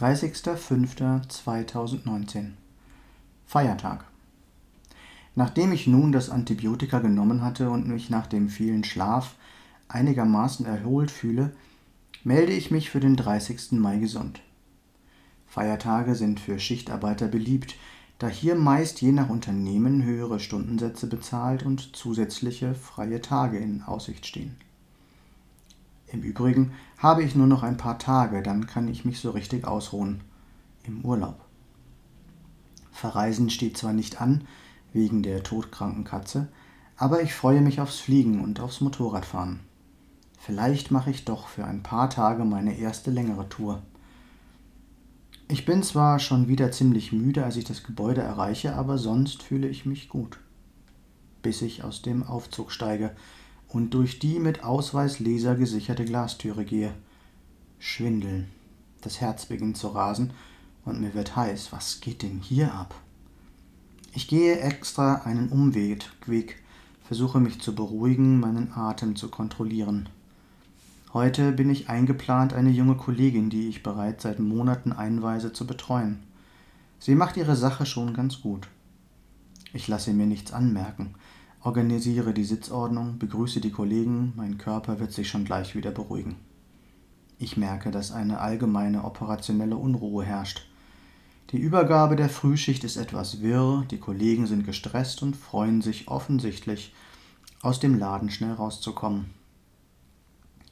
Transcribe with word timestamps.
30.05.2019 0.00 2.52
Feiertag 3.44 4.06
Nachdem 5.34 5.72
ich 5.72 5.86
nun 5.86 6.10
das 6.10 6.30
Antibiotika 6.30 7.00
genommen 7.00 7.42
hatte 7.42 7.68
und 7.68 7.86
mich 7.86 8.08
nach 8.08 8.26
dem 8.26 8.48
vielen 8.48 8.82
Schlaf 8.82 9.34
einigermaßen 9.88 10.64
erholt 10.64 11.10
fühle, 11.10 11.52
melde 12.24 12.52
ich 12.52 12.70
mich 12.70 12.88
für 12.88 13.00
den 13.00 13.14
30. 13.14 13.72
Mai 13.72 13.98
gesund. 13.98 14.40
Feiertage 15.46 16.14
sind 16.14 16.40
für 16.40 16.58
Schichtarbeiter 16.58 17.28
beliebt, 17.28 17.76
da 18.18 18.28
hier 18.28 18.54
meist 18.54 19.02
je 19.02 19.12
nach 19.12 19.28
Unternehmen 19.28 20.02
höhere 20.02 20.40
Stundensätze 20.40 21.08
bezahlt 21.08 21.66
und 21.66 21.94
zusätzliche 21.94 22.74
freie 22.74 23.20
Tage 23.20 23.58
in 23.58 23.82
Aussicht 23.82 24.24
stehen. 24.24 24.56
Im 26.12 26.22
Übrigen 26.22 26.72
habe 26.98 27.22
ich 27.22 27.34
nur 27.34 27.46
noch 27.46 27.62
ein 27.62 27.76
paar 27.76 27.98
Tage, 27.98 28.42
dann 28.42 28.66
kann 28.66 28.88
ich 28.88 29.04
mich 29.04 29.20
so 29.20 29.30
richtig 29.30 29.64
ausruhen. 29.64 30.22
Im 30.84 31.04
Urlaub. 31.04 31.44
Verreisen 32.90 33.50
steht 33.50 33.76
zwar 33.76 33.92
nicht 33.92 34.20
an, 34.20 34.44
wegen 34.92 35.22
der 35.22 35.42
todkranken 35.42 36.04
Katze, 36.04 36.48
aber 36.96 37.22
ich 37.22 37.32
freue 37.32 37.60
mich 37.60 37.80
aufs 37.80 37.98
Fliegen 37.98 38.42
und 38.42 38.60
aufs 38.60 38.80
Motorradfahren. 38.80 39.60
Vielleicht 40.38 40.90
mache 40.90 41.10
ich 41.10 41.24
doch 41.24 41.48
für 41.48 41.64
ein 41.64 41.82
paar 41.82 42.10
Tage 42.10 42.44
meine 42.44 42.76
erste 42.76 43.10
längere 43.10 43.48
Tour. 43.48 43.82
Ich 45.48 45.64
bin 45.64 45.82
zwar 45.82 46.18
schon 46.18 46.48
wieder 46.48 46.72
ziemlich 46.72 47.12
müde, 47.12 47.44
als 47.44 47.56
ich 47.56 47.64
das 47.64 47.82
Gebäude 47.82 48.20
erreiche, 48.20 48.74
aber 48.74 48.98
sonst 48.98 49.42
fühle 49.42 49.68
ich 49.68 49.86
mich 49.86 50.08
gut. 50.08 50.38
Bis 51.42 51.62
ich 51.62 51.84
aus 51.84 52.02
dem 52.02 52.22
Aufzug 52.22 52.72
steige 52.72 53.10
und 53.72 53.94
durch 53.94 54.18
die 54.18 54.38
mit 54.38 54.64
Ausweisleser 54.64 55.54
gesicherte 55.54 56.04
Glastüre 56.04 56.64
gehe. 56.64 56.92
Schwindeln. 57.78 58.50
Das 59.00 59.20
Herz 59.20 59.46
beginnt 59.46 59.76
zu 59.76 59.88
rasen 59.88 60.32
und 60.84 61.00
mir 61.00 61.14
wird 61.14 61.36
heiß. 61.36 61.72
Was 61.72 62.00
geht 62.00 62.22
denn 62.22 62.40
hier 62.42 62.74
ab? 62.74 62.94
Ich 64.12 64.26
gehe 64.26 64.58
extra 64.58 65.22
einen 65.24 65.48
Umweg, 65.50 66.56
versuche 67.04 67.38
mich 67.40 67.60
zu 67.60 67.74
beruhigen, 67.74 68.40
meinen 68.40 68.72
Atem 68.72 69.14
zu 69.14 69.28
kontrollieren. 69.28 70.08
Heute 71.12 71.52
bin 71.52 71.70
ich 71.70 71.88
eingeplant, 71.88 72.52
eine 72.52 72.70
junge 72.70 72.96
Kollegin, 72.96 73.50
die 73.50 73.68
ich 73.68 73.82
bereits 73.82 74.24
seit 74.24 74.40
Monaten 74.40 74.92
einweise, 74.92 75.52
zu 75.52 75.66
betreuen. 75.66 76.20
Sie 76.98 77.14
macht 77.14 77.36
ihre 77.36 77.56
Sache 77.56 77.86
schon 77.86 78.14
ganz 78.14 78.42
gut. 78.42 78.68
Ich 79.72 79.88
lasse 79.88 80.12
mir 80.12 80.26
nichts 80.26 80.52
anmerken, 80.52 81.14
organisiere 81.62 82.32
die 82.32 82.44
Sitzordnung, 82.44 83.18
begrüße 83.18 83.60
die 83.60 83.70
Kollegen, 83.70 84.32
mein 84.36 84.56
Körper 84.56 84.98
wird 84.98 85.12
sich 85.12 85.28
schon 85.28 85.44
gleich 85.44 85.74
wieder 85.74 85.90
beruhigen. 85.90 86.36
Ich 87.38 87.56
merke, 87.56 87.90
dass 87.90 88.12
eine 88.12 88.40
allgemeine 88.40 89.04
operationelle 89.04 89.76
Unruhe 89.76 90.24
herrscht. 90.24 90.66
Die 91.50 91.58
Übergabe 91.58 92.16
der 92.16 92.28
Frühschicht 92.28 92.84
ist 92.84 92.96
etwas 92.96 93.42
wirr, 93.42 93.84
die 93.90 93.98
Kollegen 93.98 94.46
sind 94.46 94.64
gestresst 94.64 95.22
und 95.22 95.36
freuen 95.36 95.82
sich 95.82 96.08
offensichtlich, 96.08 96.94
aus 97.62 97.80
dem 97.80 97.98
Laden 97.98 98.30
schnell 98.30 98.52
rauszukommen. 98.52 99.26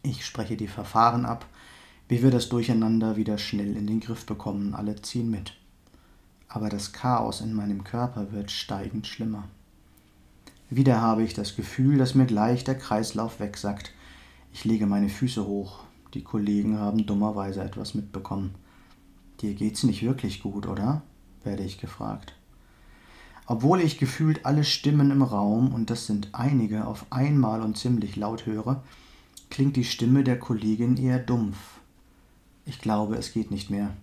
Ich 0.02 0.24
spreche 0.24 0.56
die 0.56 0.68
Verfahren 0.68 1.26
ab, 1.26 1.46
wie 2.08 2.22
wir 2.22 2.30
das 2.30 2.48
Durcheinander 2.48 3.16
wieder 3.16 3.36
schnell 3.36 3.76
in 3.76 3.86
den 3.86 4.00
Griff 4.00 4.24
bekommen, 4.24 4.74
alle 4.74 5.00
ziehen 5.02 5.30
mit. 5.30 5.54
Aber 6.48 6.70
das 6.70 6.92
Chaos 6.92 7.42
in 7.42 7.52
meinem 7.52 7.84
Körper 7.84 8.32
wird 8.32 8.50
steigend 8.50 9.06
schlimmer. 9.06 9.48
Wieder 10.70 11.00
habe 11.00 11.22
ich 11.22 11.32
das 11.32 11.56
Gefühl, 11.56 11.96
dass 11.96 12.14
mir 12.14 12.26
gleich 12.26 12.62
der 12.62 12.76
Kreislauf 12.76 13.40
wegsackt. 13.40 13.92
Ich 14.52 14.64
lege 14.64 14.86
meine 14.86 15.08
Füße 15.08 15.46
hoch. 15.46 15.80
Die 16.12 16.22
Kollegen 16.22 16.78
haben 16.78 17.06
dummerweise 17.06 17.62
etwas 17.62 17.94
mitbekommen. 17.94 18.54
Dir 19.40 19.54
geht's 19.54 19.82
nicht 19.82 20.02
wirklich 20.02 20.42
gut, 20.42 20.66
oder? 20.66 21.02
werde 21.44 21.62
ich 21.62 21.78
gefragt. 21.78 22.34
Obwohl 23.46 23.80
ich 23.80 23.96
gefühlt 23.96 24.44
alle 24.44 24.64
Stimmen 24.64 25.10
im 25.10 25.22
Raum, 25.22 25.72
und 25.72 25.88
das 25.88 26.06
sind 26.06 26.28
einige, 26.32 26.86
auf 26.86 27.06
einmal 27.08 27.62
und 27.62 27.78
ziemlich 27.78 28.16
laut 28.16 28.44
höre, 28.44 28.82
klingt 29.48 29.76
die 29.76 29.84
Stimme 29.84 30.24
der 30.24 30.38
Kollegin 30.38 30.98
eher 30.98 31.18
dumpf. 31.18 31.56
Ich 32.66 32.80
glaube, 32.80 33.16
es 33.16 33.32
geht 33.32 33.50
nicht 33.50 33.70
mehr. 33.70 33.96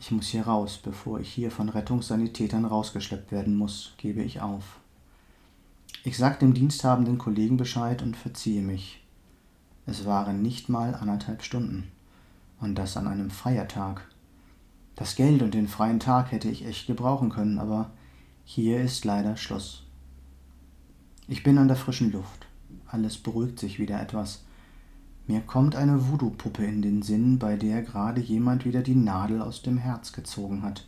Ich 0.00 0.10
muss 0.10 0.26
hier 0.26 0.46
raus, 0.46 0.80
bevor 0.82 1.20
ich 1.20 1.32
hier 1.32 1.52
von 1.52 1.68
Rettungssanitätern 1.68 2.64
rausgeschleppt 2.64 3.30
werden 3.30 3.56
muss, 3.56 3.92
gebe 3.98 4.22
ich 4.22 4.40
auf. 4.40 4.80
Ich 6.06 6.18
sage 6.18 6.38
dem 6.40 6.52
diensthabenden 6.52 7.16
Kollegen 7.16 7.56
Bescheid 7.56 8.02
und 8.02 8.14
verziehe 8.14 8.60
mich. 8.60 9.02
Es 9.86 10.04
waren 10.04 10.42
nicht 10.42 10.68
mal 10.68 10.94
anderthalb 10.94 11.42
Stunden. 11.42 11.90
Und 12.60 12.74
das 12.74 12.98
an 12.98 13.08
einem 13.08 13.30
Feiertag. 13.30 14.06
Das 14.96 15.16
Geld 15.16 15.40
und 15.40 15.54
den 15.54 15.66
freien 15.66 16.00
Tag 16.00 16.30
hätte 16.30 16.50
ich 16.50 16.66
echt 16.66 16.86
gebrauchen 16.86 17.30
können, 17.30 17.58
aber 17.58 17.90
hier 18.44 18.82
ist 18.82 19.06
leider 19.06 19.38
Schluss. 19.38 19.86
Ich 21.26 21.42
bin 21.42 21.56
an 21.56 21.68
der 21.68 21.76
frischen 21.78 22.12
Luft. 22.12 22.46
Alles 22.86 23.16
beruhigt 23.16 23.58
sich 23.58 23.78
wieder 23.78 23.98
etwas. 23.98 24.44
Mir 25.26 25.40
kommt 25.40 25.74
eine 25.74 26.10
Voodoo-Puppe 26.10 26.66
in 26.66 26.82
den 26.82 27.00
Sinn, 27.00 27.38
bei 27.38 27.56
der 27.56 27.80
gerade 27.80 28.20
jemand 28.20 28.66
wieder 28.66 28.82
die 28.82 28.94
Nadel 28.94 29.40
aus 29.40 29.62
dem 29.62 29.78
Herz 29.78 30.12
gezogen 30.12 30.64
hat. 30.64 30.86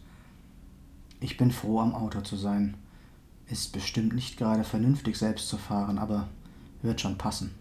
Ich 1.20 1.38
bin 1.38 1.52
froh, 1.52 1.80
am 1.80 1.94
Auto 1.94 2.20
zu 2.20 2.36
sein. 2.36 2.76
Ist 3.48 3.72
bestimmt 3.72 4.14
nicht 4.14 4.36
gerade 4.36 4.64
vernünftig, 4.64 5.16
selbst 5.16 5.48
zu 5.48 5.56
fahren, 5.56 5.98
aber 5.98 6.28
wird 6.82 7.00
schon 7.00 7.16
passen. 7.16 7.54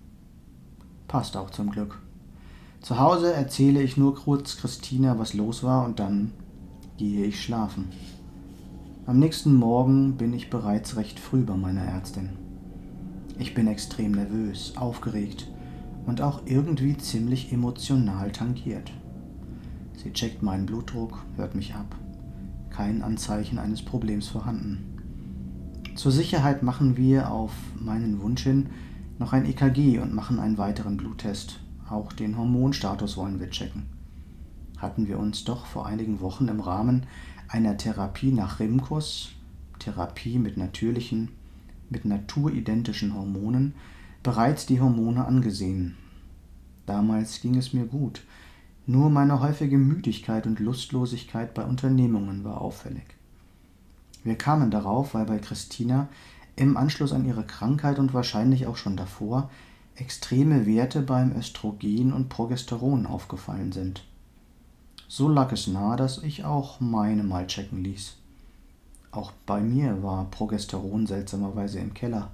Passt 1.07 1.37
auch 1.37 1.51
zum 1.51 1.69
Glück. 1.69 1.99
Zu 2.81 2.99
Hause 2.99 3.33
erzähle 3.33 3.81
ich 3.81 3.95
nur 3.95 4.15
kurz 4.15 4.57
Christina, 4.57 5.19
was 5.19 5.33
los 5.33 5.63
war, 5.63 5.85
und 5.85 5.99
dann 5.99 6.31
gehe 6.97 7.25
ich 7.25 7.43
schlafen. 7.43 7.89
Am 9.05 9.19
nächsten 9.19 9.53
Morgen 9.53 10.17
bin 10.17 10.33
ich 10.33 10.49
bereits 10.49 10.95
recht 10.95 11.19
früh 11.19 11.41
bei 11.41 11.55
meiner 11.55 11.83
Ärztin. 11.83 12.29
Ich 13.37 13.53
bin 13.53 13.67
extrem 13.67 14.13
nervös, 14.13 14.73
aufgeregt 14.77 15.47
und 16.07 16.21
auch 16.21 16.41
irgendwie 16.45 16.97
ziemlich 16.97 17.51
emotional 17.51 18.31
tangiert. 18.31 18.91
Sie 19.95 20.11
checkt 20.13 20.41
meinen 20.41 20.65
Blutdruck, 20.65 21.23
hört 21.35 21.53
mich 21.53 21.75
ab. 21.75 21.95
Kein 22.71 23.03
Anzeichen 23.03 23.59
eines 23.59 23.83
Problems 23.83 24.27
vorhanden. 24.27 24.94
Zur 25.95 26.11
Sicherheit 26.11 26.61
machen 26.61 26.97
wir 26.97 27.31
auf 27.31 27.53
meinen 27.79 28.21
Wunsch 28.21 28.43
hin 28.43 28.67
noch 29.17 29.31
ein 29.31 29.45
EKG 29.45 29.99
und 29.99 30.13
machen 30.13 30.39
einen 30.39 30.57
weiteren 30.57 30.97
Bluttest, 30.97 31.61
auch 31.89 32.11
den 32.11 32.37
Hormonstatus 32.37 33.15
wollen 33.15 33.39
wir 33.39 33.49
checken. 33.49 33.83
Hatten 34.77 35.07
wir 35.07 35.17
uns 35.17 35.45
doch 35.45 35.65
vor 35.65 35.85
einigen 35.85 36.19
Wochen 36.19 36.49
im 36.49 36.59
Rahmen 36.59 37.05
einer 37.47 37.77
Therapie 37.77 38.33
nach 38.33 38.59
Rimkus, 38.59 39.31
Therapie 39.79 40.37
mit 40.37 40.57
natürlichen, 40.57 41.29
mit 41.89 42.03
naturidentischen 42.03 43.13
Hormonen, 43.13 43.73
bereits 44.21 44.65
die 44.65 44.81
Hormone 44.81 45.25
angesehen. 45.25 45.95
Damals 46.85 47.39
ging 47.39 47.55
es 47.55 47.71
mir 47.71 47.85
gut, 47.85 48.21
nur 48.85 49.09
meine 49.09 49.39
häufige 49.39 49.77
Müdigkeit 49.77 50.45
und 50.45 50.59
Lustlosigkeit 50.59 51.53
bei 51.53 51.63
Unternehmungen 51.63 52.43
war 52.43 52.59
auffällig. 52.59 53.15
Wir 54.25 54.35
kamen 54.35 54.71
darauf, 54.71 55.13
weil 55.13 55.25
bei 55.25 55.37
Christina 55.37 56.09
im 56.55 56.77
Anschluss 56.77 57.13
an 57.13 57.25
ihre 57.25 57.43
Krankheit 57.43 57.99
und 57.99 58.13
wahrscheinlich 58.13 58.65
auch 58.65 58.75
schon 58.75 58.97
davor 58.97 59.51
extreme 59.95 60.65
Werte 60.65 61.01
beim 61.01 61.31
Östrogen 61.37 62.11
und 62.11 62.27
Progesteron 62.27 63.05
aufgefallen 63.05 63.71
sind. 63.71 64.03
So 65.07 65.29
lag 65.29 65.51
es 65.51 65.67
nahe, 65.67 65.95
dass 65.95 66.23
ich 66.23 66.43
auch 66.43 66.79
meine 66.79 67.23
mal 67.23 67.45
checken 67.45 67.83
ließ. 67.83 68.15
Auch 69.11 69.31
bei 69.45 69.61
mir 69.61 70.01
war 70.01 70.25
Progesteron 70.31 71.05
seltsamerweise 71.05 71.79
im 71.79 71.93
Keller. 71.93 72.31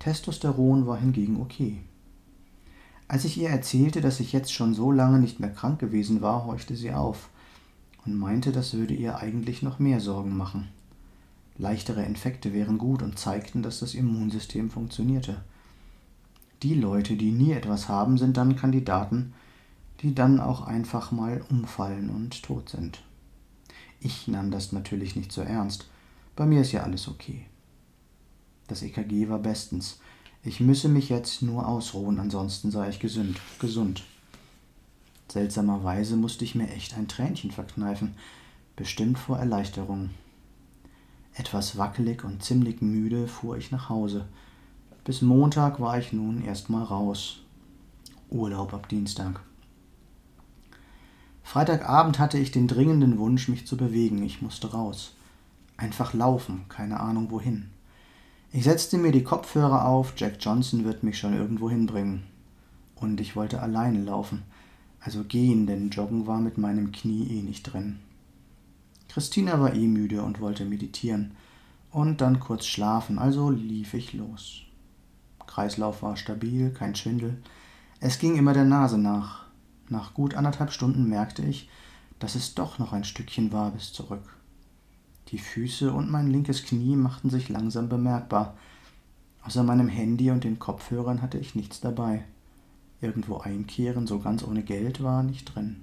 Testosteron 0.00 0.86
war 0.86 0.98
hingegen 0.98 1.40
okay. 1.40 1.78
Als 3.08 3.24
ich 3.24 3.38
ihr 3.38 3.48
erzählte, 3.48 4.02
dass 4.02 4.20
ich 4.20 4.34
jetzt 4.34 4.52
schon 4.52 4.74
so 4.74 4.92
lange 4.92 5.18
nicht 5.18 5.40
mehr 5.40 5.50
krank 5.50 5.78
gewesen 5.78 6.20
war, 6.20 6.44
horchte 6.44 6.76
sie 6.76 6.92
auf 6.92 7.30
und 8.04 8.18
meinte, 8.18 8.52
das 8.52 8.74
würde 8.74 8.94
ihr 8.94 9.16
eigentlich 9.16 9.62
noch 9.62 9.78
mehr 9.78 10.00
Sorgen 10.00 10.36
machen. 10.36 10.68
Leichtere 11.58 12.04
Infekte 12.04 12.52
wären 12.52 12.78
gut 12.78 13.02
und 13.02 13.18
zeigten, 13.18 13.62
dass 13.62 13.80
das 13.80 13.94
Immunsystem 13.94 14.70
funktionierte. 14.70 15.42
Die 16.62 16.74
Leute, 16.74 17.16
die 17.16 17.32
nie 17.32 17.52
etwas 17.52 17.88
haben, 17.88 18.18
sind 18.18 18.36
dann 18.36 18.56
Kandidaten, 18.56 19.34
die 20.00 20.14
dann 20.14 20.40
auch 20.40 20.62
einfach 20.62 21.12
mal 21.12 21.44
umfallen 21.50 22.10
und 22.10 22.42
tot 22.42 22.68
sind. 22.68 23.02
Ich 24.00 24.26
nahm 24.28 24.50
das 24.50 24.72
natürlich 24.72 25.14
nicht 25.14 25.32
so 25.32 25.42
ernst. 25.42 25.88
Bei 26.34 26.46
mir 26.46 26.62
ist 26.62 26.72
ja 26.72 26.82
alles 26.82 27.08
okay. 27.08 27.46
Das 28.66 28.82
EKG 28.82 29.28
war 29.28 29.38
bestens. 29.38 30.00
Ich 30.42 30.60
müsse 30.60 30.88
mich 30.88 31.08
jetzt 31.08 31.42
nur 31.42 31.68
ausruhen, 31.68 32.18
ansonsten 32.18 32.70
sei 32.70 32.88
ich 32.88 32.98
gesund. 32.98 33.40
gesund. 33.60 34.02
Seltsamerweise 35.28 36.16
musste 36.16 36.44
ich 36.44 36.54
mir 36.54 36.68
echt 36.70 36.94
ein 36.94 37.06
Tränchen 37.06 37.52
verkneifen, 37.52 38.14
bestimmt 38.74 39.18
vor 39.18 39.38
Erleichterung. 39.38 40.10
Etwas 41.34 41.78
wackelig 41.78 42.24
und 42.24 42.42
ziemlich 42.42 42.82
müde 42.82 43.26
fuhr 43.26 43.56
ich 43.56 43.70
nach 43.70 43.88
Hause, 43.88 44.26
bis 45.04 45.22
Montag 45.22 45.80
war 45.80 45.98
ich 45.98 46.12
nun 46.12 46.42
erstmal 46.42 46.84
raus. 46.84 47.40
Urlaub 48.30 48.72
ab 48.72 48.88
Dienstag. 48.88 49.40
Freitagabend 51.42 52.18
hatte 52.18 52.38
ich 52.38 52.50
den 52.50 52.68
dringenden 52.68 53.18
Wunsch, 53.18 53.48
mich 53.48 53.66
zu 53.66 53.76
bewegen. 53.76 54.22
Ich 54.22 54.40
musste 54.40 54.72
raus. 54.72 55.14
Einfach 55.76 56.14
laufen, 56.14 56.64
keine 56.68 57.00
Ahnung 57.00 57.30
wohin. 57.30 57.70
Ich 58.52 58.64
setzte 58.64 58.96
mir 58.96 59.12
die 59.12 59.24
Kopfhörer 59.24 59.86
auf, 59.86 60.14
Jack 60.16 60.36
Johnson 60.40 60.84
wird 60.84 61.02
mich 61.02 61.18
schon 61.18 61.34
irgendwo 61.34 61.68
hinbringen. 61.68 62.22
Und 62.94 63.20
ich 63.20 63.34
wollte 63.34 63.60
alleine 63.60 64.02
laufen, 64.02 64.42
also 65.00 65.24
gehen, 65.24 65.66
denn 65.66 65.90
Joggen 65.90 66.26
war 66.26 66.40
mit 66.40 66.58
meinem 66.58 66.92
Knie 66.92 67.26
eh 67.26 67.42
nicht 67.42 67.64
drin. 67.64 67.98
Christina 69.12 69.60
war 69.60 69.74
eh 69.74 69.86
müde 69.86 70.22
und 70.22 70.40
wollte 70.40 70.64
meditieren 70.64 71.32
und 71.90 72.22
dann 72.22 72.40
kurz 72.40 72.64
schlafen, 72.64 73.18
also 73.18 73.50
lief 73.50 73.92
ich 73.92 74.14
los. 74.14 74.62
Kreislauf 75.46 76.02
war 76.02 76.16
stabil, 76.16 76.70
kein 76.70 76.94
Schwindel. 76.94 77.36
Es 78.00 78.18
ging 78.18 78.36
immer 78.36 78.54
der 78.54 78.64
Nase 78.64 78.96
nach. 78.96 79.44
Nach 79.90 80.14
gut 80.14 80.32
anderthalb 80.32 80.72
Stunden 80.72 81.10
merkte 81.10 81.42
ich, 81.42 81.68
dass 82.20 82.36
es 82.36 82.54
doch 82.54 82.78
noch 82.78 82.94
ein 82.94 83.04
Stückchen 83.04 83.52
war 83.52 83.72
bis 83.72 83.92
zurück. 83.92 84.38
Die 85.28 85.38
Füße 85.38 85.92
und 85.92 86.10
mein 86.10 86.28
linkes 86.28 86.64
Knie 86.64 86.96
machten 86.96 87.28
sich 87.28 87.50
langsam 87.50 87.90
bemerkbar. 87.90 88.56
Außer 89.42 89.62
meinem 89.62 89.88
Handy 89.88 90.30
und 90.30 90.44
den 90.44 90.58
Kopfhörern 90.58 91.20
hatte 91.20 91.36
ich 91.36 91.54
nichts 91.54 91.80
dabei. 91.80 92.24
Irgendwo 93.02 93.36
einkehren, 93.40 94.06
so 94.06 94.20
ganz 94.20 94.42
ohne 94.42 94.62
Geld, 94.62 95.02
war 95.02 95.22
nicht 95.22 95.54
drin. 95.54 95.82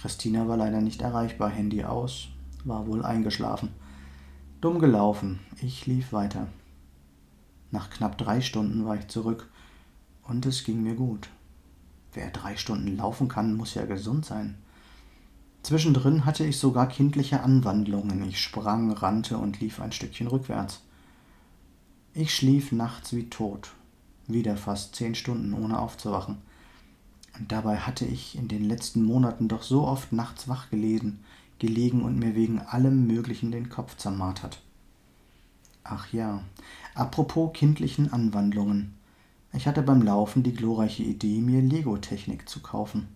Christina 0.00 0.46
war 0.46 0.56
leider 0.56 0.80
nicht 0.80 1.02
erreichbar, 1.02 1.50
Handy 1.50 1.82
aus, 1.82 2.28
war 2.64 2.86
wohl 2.86 3.04
eingeschlafen. 3.04 3.70
Dumm 4.60 4.78
gelaufen, 4.78 5.40
ich 5.60 5.86
lief 5.86 6.12
weiter. 6.12 6.46
Nach 7.72 7.90
knapp 7.90 8.16
drei 8.16 8.40
Stunden 8.40 8.84
war 8.84 8.96
ich 8.96 9.08
zurück 9.08 9.48
und 10.22 10.46
es 10.46 10.62
ging 10.62 10.82
mir 10.82 10.94
gut. 10.94 11.28
Wer 12.12 12.30
drei 12.30 12.56
Stunden 12.56 12.96
laufen 12.96 13.28
kann, 13.28 13.56
muss 13.56 13.74
ja 13.74 13.86
gesund 13.86 14.24
sein. 14.24 14.56
Zwischendrin 15.62 16.24
hatte 16.24 16.44
ich 16.44 16.58
sogar 16.58 16.88
kindliche 16.88 17.42
Anwandlungen. 17.42 18.26
Ich 18.28 18.40
sprang, 18.40 18.92
rannte 18.92 19.36
und 19.36 19.60
lief 19.60 19.80
ein 19.80 19.92
Stückchen 19.92 20.28
rückwärts. 20.28 20.80
Ich 22.14 22.34
schlief 22.34 22.72
nachts 22.72 23.12
wie 23.12 23.28
tot, 23.28 23.72
wieder 24.26 24.56
fast 24.56 24.94
zehn 24.94 25.14
Stunden 25.14 25.52
ohne 25.52 25.78
aufzuwachen. 25.78 26.38
Und 27.38 27.52
dabei 27.52 27.76
hatte 27.78 28.04
ich 28.04 28.36
in 28.36 28.48
den 28.48 28.64
letzten 28.64 29.04
Monaten 29.04 29.48
doch 29.48 29.62
so 29.62 29.86
oft 29.86 30.12
nachts 30.12 30.48
wach 30.48 30.70
gelesen, 30.70 31.20
gelegen 31.58 32.02
und 32.02 32.18
mir 32.18 32.34
wegen 32.34 32.60
allem 32.60 33.06
Möglichen 33.06 33.52
den 33.52 33.68
Kopf 33.68 33.96
zermartert. 33.96 34.60
Ach 35.84 36.12
ja, 36.12 36.42
apropos 36.94 37.52
kindlichen 37.52 38.12
Anwandlungen. 38.12 38.94
Ich 39.52 39.66
hatte 39.66 39.82
beim 39.82 40.02
Laufen 40.02 40.42
die 40.42 40.52
glorreiche 40.52 41.02
Idee, 41.02 41.40
mir 41.40 41.62
Lego-Technik 41.62 42.48
zu 42.48 42.60
kaufen. 42.60 43.08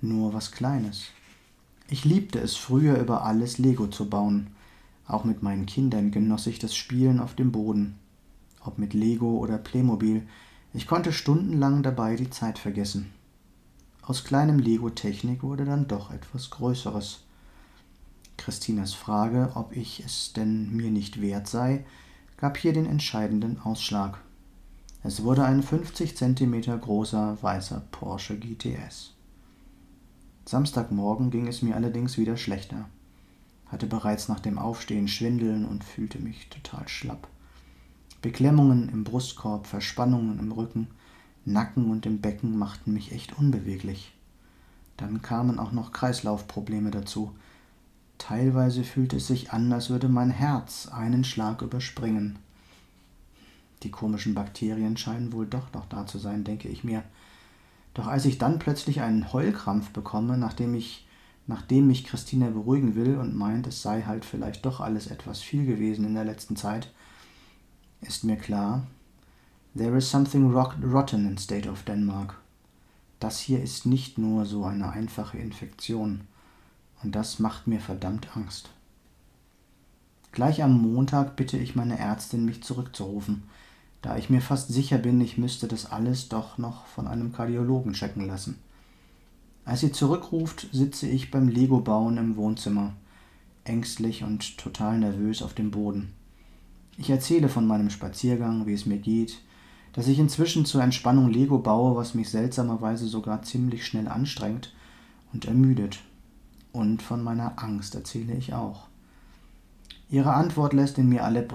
Nur 0.00 0.32
was 0.32 0.52
Kleines. 0.52 1.08
Ich 1.88 2.04
liebte 2.04 2.38
es 2.38 2.56
früher 2.56 2.98
über 2.98 3.24
alles 3.24 3.58
Lego 3.58 3.88
zu 3.88 4.08
bauen. 4.08 4.48
Auch 5.06 5.24
mit 5.24 5.42
meinen 5.42 5.66
Kindern 5.66 6.12
genoss 6.12 6.46
ich 6.46 6.58
das 6.58 6.74
Spielen 6.74 7.20
auf 7.20 7.34
dem 7.34 7.52
Boden. 7.52 7.96
Ob 8.64 8.78
mit 8.78 8.94
Lego 8.94 9.38
oder 9.38 9.58
Playmobil, 9.58 10.22
ich 10.72 10.86
konnte 10.86 11.12
stundenlang 11.12 11.82
dabei 11.82 12.14
die 12.16 12.30
Zeit 12.30 12.58
vergessen. 12.58 13.12
Aus 14.10 14.24
kleinem 14.24 14.58
Lego-Technik 14.58 15.44
wurde 15.44 15.64
dann 15.64 15.86
doch 15.86 16.10
etwas 16.10 16.50
Größeres. 16.50 17.20
Christinas 18.38 18.92
Frage, 18.92 19.52
ob 19.54 19.76
ich 19.76 20.02
es 20.04 20.32
denn 20.32 20.74
mir 20.74 20.90
nicht 20.90 21.20
wert 21.20 21.46
sei, 21.46 21.84
gab 22.36 22.56
hier 22.56 22.72
den 22.72 22.86
entscheidenden 22.86 23.60
Ausschlag. 23.60 24.18
Es 25.04 25.22
wurde 25.22 25.44
ein 25.44 25.62
50 25.62 26.16
cm 26.16 26.80
großer 26.80 27.40
weißer 27.40 27.84
Porsche 27.92 28.36
GTS. 28.36 29.14
Samstagmorgen 30.44 31.30
ging 31.30 31.46
es 31.46 31.62
mir 31.62 31.76
allerdings 31.76 32.18
wieder 32.18 32.36
schlechter, 32.36 32.86
hatte 33.66 33.86
bereits 33.86 34.26
nach 34.26 34.40
dem 34.40 34.58
Aufstehen 34.58 35.06
Schwindeln 35.06 35.64
und 35.64 35.84
fühlte 35.84 36.18
mich 36.18 36.48
total 36.48 36.88
schlapp. 36.88 37.28
Beklemmungen 38.22 38.88
im 38.88 39.04
Brustkorb, 39.04 39.68
Verspannungen 39.68 40.40
im 40.40 40.50
Rücken, 40.50 40.88
Nacken 41.44 41.90
und 41.90 42.06
im 42.06 42.20
Becken 42.20 42.58
machten 42.58 42.92
mich 42.92 43.12
echt 43.12 43.38
unbeweglich. 43.38 44.12
Dann 44.96 45.22
kamen 45.22 45.58
auch 45.58 45.72
noch 45.72 45.92
Kreislaufprobleme 45.92 46.90
dazu. 46.90 47.34
Teilweise 48.18 48.84
fühlte 48.84 49.16
es 49.16 49.26
sich 49.26 49.52
an, 49.52 49.72
als 49.72 49.88
würde 49.88 50.08
mein 50.08 50.30
Herz 50.30 50.88
einen 50.88 51.24
Schlag 51.24 51.62
überspringen. 51.62 52.38
Die 53.82 53.90
komischen 53.90 54.34
Bakterien 54.34 54.98
scheinen 54.98 55.32
wohl 55.32 55.46
doch 55.46 55.72
noch 55.72 55.86
da 55.86 56.06
zu 56.06 56.18
sein, 56.18 56.44
denke 56.44 56.68
ich 56.68 56.84
mir. 56.84 57.02
Doch 57.94 58.06
als 58.06 58.26
ich 58.26 58.36
dann 58.36 58.58
plötzlich 58.58 59.00
einen 59.00 59.32
Heulkrampf 59.32 59.90
bekomme, 59.90 60.36
nachdem 60.36 60.74
ich 60.74 61.06
nachdem 61.50 61.88
mich 61.88 62.04
Christina 62.04 62.48
beruhigen 62.48 62.94
will 62.94 63.16
und 63.16 63.34
meint, 63.34 63.66
es 63.66 63.82
sei 63.82 64.02
halt 64.02 64.24
vielleicht 64.24 64.64
doch 64.64 64.80
alles 64.80 65.08
etwas 65.08 65.40
viel 65.40 65.66
gewesen 65.66 66.06
in 66.06 66.14
der 66.14 66.24
letzten 66.24 66.54
Zeit, 66.54 66.92
ist 68.02 68.24
mir 68.24 68.36
klar, 68.36 68.86
There 69.76 69.96
is 69.96 70.10
something 70.10 70.52
rotten 70.52 71.26
in 71.26 71.38
state 71.38 71.68
of 71.68 71.84
Denmark. 71.84 72.34
Das 73.20 73.38
hier 73.38 73.62
ist 73.62 73.86
nicht 73.86 74.18
nur 74.18 74.44
so 74.44 74.64
eine 74.64 74.90
einfache 74.90 75.38
Infektion. 75.38 76.22
Und 77.02 77.14
das 77.14 77.38
macht 77.38 77.68
mir 77.68 77.80
verdammt 77.80 78.36
Angst. 78.36 78.70
Gleich 80.32 80.62
am 80.62 80.80
Montag 80.80 81.36
bitte 81.36 81.56
ich 81.56 81.76
meine 81.76 81.98
Ärztin, 81.98 82.44
mich 82.44 82.62
zurückzurufen, 82.62 83.44
da 84.02 84.16
ich 84.16 84.30
mir 84.30 84.40
fast 84.40 84.72
sicher 84.72 84.98
bin, 84.98 85.20
ich 85.20 85.38
müsste 85.38 85.68
das 85.68 85.86
alles 85.86 86.28
doch 86.28 86.58
noch 86.58 86.86
von 86.86 87.06
einem 87.06 87.32
Kardiologen 87.32 87.92
checken 87.92 88.26
lassen. 88.26 88.58
Als 89.64 89.80
sie 89.80 89.92
zurückruft, 89.92 90.68
sitze 90.72 91.06
ich 91.06 91.30
beim 91.30 91.48
Lego-Bauen 91.48 92.16
im 92.16 92.36
Wohnzimmer, 92.36 92.94
ängstlich 93.64 94.24
und 94.24 94.58
total 94.58 94.98
nervös 94.98 95.42
auf 95.42 95.54
dem 95.54 95.70
Boden. 95.70 96.12
Ich 96.96 97.10
erzähle 97.10 97.48
von 97.48 97.66
meinem 97.66 97.90
Spaziergang, 97.90 98.66
wie 98.66 98.72
es 98.72 98.86
mir 98.86 98.98
geht, 98.98 99.40
dass 99.92 100.08
ich 100.08 100.18
inzwischen 100.18 100.64
zur 100.64 100.82
Entspannung 100.82 101.28
Lego 101.28 101.58
baue, 101.58 101.96
was 101.96 102.14
mich 102.14 102.30
seltsamerweise 102.30 103.06
sogar 103.06 103.42
ziemlich 103.42 103.84
schnell 103.84 104.08
anstrengt 104.08 104.72
und 105.32 105.46
ermüdet. 105.46 106.00
Und 106.72 107.02
von 107.02 107.22
meiner 107.22 107.62
Angst 107.62 107.94
erzähle 107.94 108.34
ich 108.34 108.54
auch. 108.54 108.86
Ihre 110.08 110.34
Antwort 110.34 110.72
lässt 110.72 110.98
in 110.98 111.08
mir 111.08 111.24
alle 111.24 111.46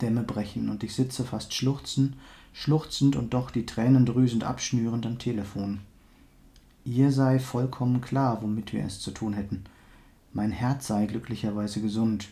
Dämme 0.00 0.22
brechen 0.22 0.68
und 0.68 0.82
ich 0.82 0.94
sitze 0.94 1.24
fast 1.24 1.54
schluchzend, 1.54 2.16
schluchzend 2.52 3.16
und 3.16 3.34
doch 3.34 3.50
die 3.50 3.66
Tränen 3.66 4.06
drüsend 4.06 4.44
abschnürend 4.44 5.06
am 5.06 5.18
Telefon. 5.18 5.80
Ihr 6.84 7.12
sei 7.12 7.38
vollkommen 7.38 8.00
klar, 8.00 8.42
womit 8.42 8.72
wir 8.72 8.84
es 8.84 9.00
zu 9.00 9.12
tun 9.12 9.34
hätten. 9.34 9.64
Mein 10.32 10.50
Herz 10.50 10.86
sei 10.86 11.06
glücklicherweise 11.06 11.80
gesund, 11.80 12.28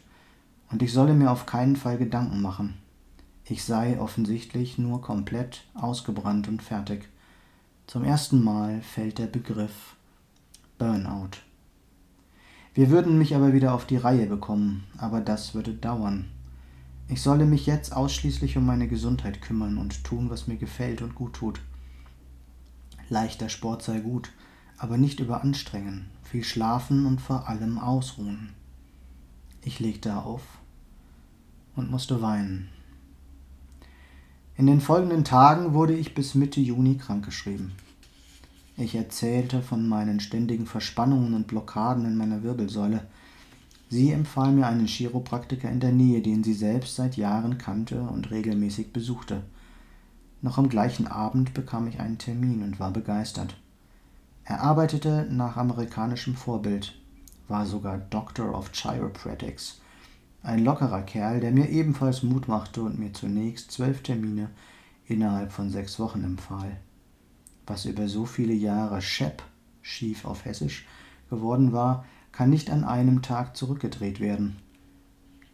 und 0.70 0.82
ich 0.82 0.92
solle 0.92 1.14
mir 1.14 1.30
auf 1.30 1.46
keinen 1.46 1.76
Fall 1.76 1.98
Gedanken 1.98 2.40
machen. 2.40 2.74
Ich 3.44 3.64
sei 3.64 3.98
offensichtlich 4.00 4.78
nur 4.78 5.00
komplett 5.00 5.64
ausgebrannt 5.74 6.48
und 6.48 6.62
fertig. 6.62 7.08
Zum 7.86 8.04
ersten 8.04 8.44
Mal 8.44 8.82
fällt 8.82 9.18
der 9.18 9.26
Begriff 9.26 9.96
Burnout. 10.78 11.38
Wir 12.72 12.90
würden 12.90 13.18
mich 13.18 13.34
aber 13.34 13.52
wieder 13.52 13.74
auf 13.74 13.84
die 13.84 13.96
Reihe 13.96 14.26
bekommen, 14.26 14.84
aber 14.96 15.20
das 15.20 15.54
würde 15.54 15.74
dauern. 15.74 16.30
Ich 17.08 17.20
solle 17.20 17.44
mich 17.44 17.66
jetzt 17.66 17.92
ausschließlich 17.92 18.56
um 18.56 18.64
meine 18.64 18.86
Gesundheit 18.86 19.42
kümmern 19.42 19.78
und 19.78 20.04
tun, 20.04 20.30
was 20.30 20.46
mir 20.46 20.56
gefällt 20.56 21.02
und 21.02 21.16
gut 21.16 21.34
tut. 21.34 21.60
Leichter 23.08 23.48
Sport 23.48 23.82
sei 23.82 23.98
gut, 23.98 24.30
aber 24.78 24.96
nicht 24.96 25.18
überanstrengen, 25.18 26.08
viel 26.22 26.44
schlafen 26.44 27.06
und 27.06 27.20
vor 27.20 27.48
allem 27.48 27.78
ausruhen. 27.78 28.54
Ich 29.62 29.80
legte 29.80 30.16
auf 30.16 30.42
und 31.74 31.90
musste 31.90 32.22
weinen. 32.22 32.68
In 34.60 34.66
den 34.66 34.82
folgenden 34.82 35.24
Tagen 35.24 35.72
wurde 35.72 35.94
ich 35.94 36.14
bis 36.14 36.34
Mitte 36.34 36.60
Juni 36.60 36.98
krankgeschrieben. 36.98 37.72
Ich 38.76 38.94
erzählte 38.94 39.62
von 39.62 39.88
meinen 39.88 40.20
ständigen 40.20 40.66
Verspannungen 40.66 41.32
und 41.32 41.46
Blockaden 41.46 42.04
in 42.04 42.14
meiner 42.14 42.42
Wirbelsäule. 42.42 43.06
Sie 43.88 44.10
empfahl 44.10 44.52
mir 44.52 44.66
einen 44.66 44.86
Chiropraktiker 44.86 45.70
in 45.70 45.80
der 45.80 45.92
Nähe, 45.92 46.20
den 46.20 46.44
sie 46.44 46.52
selbst 46.52 46.96
seit 46.96 47.16
Jahren 47.16 47.56
kannte 47.56 48.02
und 48.02 48.30
regelmäßig 48.30 48.92
besuchte. 48.92 49.44
Noch 50.42 50.58
am 50.58 50.68
gleichen 50.68 51.06
Abend 51.06 51.54
bekam 51.54 51.86
ich 51.88 51.98
einen 51.98 52.18
Termin 52.18 52.62
und 52.62 52.78
war 52.78 52.90
begeistert. 52.90 53.56
Er 54.44 54.60
arbeitete 54.60 55.26
nach 55.30 55.56
amerikanischem 55.56 56.34
Vorbild, 56.34 57.00
war 57.48 57.64
sogar 57.64 57.96
Doctor 57.96 58.54
of 58.54 58.72
Chiropractics 58.72 59.80
ein 60.42 60.64
lockerer 60.64 61.02
Kerl, 61.02 61.40
der 61.40 61.52
mir 61.52 61.68
ebenfalls 61.68 62.22
Mut 62.22 62.48
machte 62.48 62.82
und 62.82 62.98
mir 62.98 63.12
zunächst 63.12 63.70
zwölf 63.70 64.02
Termine 64.02 64.50
innerhalb 65.06 65.52
von 65.52 65.70
sechs 65.70 65.98
Wochen 65.98 66.24
empfahl. 66.24 66.76
Was 67.66 67.84
über 67.84 68.08
so 68.08 68.24
viele 68.24 68.54
Jahre 68.54 69.02
Schepp, 69.02 69.42
schief 69.82 70.24
auf 70.24 70.44
Hessisch, 70.44 70.86
geworden 71.28 71.72
war, 71.72 72.04
kann 72.32 72.50
nicht 72.50 72.70
an 72.70 72.84
einem 72.84 73.22
Tag 73.22 73.56
zurückgedreht 73.56 74.20
werden. 74.20 74.56